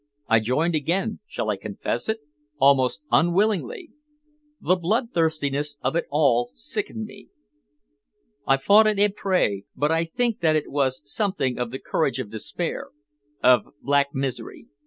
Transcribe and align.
I 0.27 0.39
joined 0.39 0.73
again 0.73 1.19
shall 1.27 1.51
I 1.51 1.57
confess 1.57 2.09
it? 2.09 2.21
almost 2.57 3.03
unwillingly. 3.11 3.91
The 4.59 4.75
bloodthirstiness 4.75 5.77
of 5.83 5.95
it 5.95 6.05
all 6.09 6.47
sickened 6.47 7.05
me. 7.05 7.27
I 8.47 8.57
fought 8.57 8.87
at 8.87 8.99
Ypres, 8.99 9.61
but 9.75 9.91
I 9.91 10.05
think 10.05 10.39
that 10.39 10.55
it 10.55 10.71
was 10.71 11.03
something 11.05 11.59
of 11.59 11.69
the 11.69 11.77
courage 11.77 12.17
of 12.19 12.31
despair, 12.31 12.87
of 13.43 13.67
black 13.83 14.07
misery. 14.11 14.65